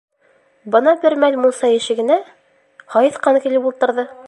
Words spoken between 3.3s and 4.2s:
килеп ултырҙы.